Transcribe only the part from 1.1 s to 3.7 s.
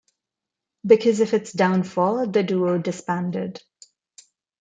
of its downfall, the duo disbanded.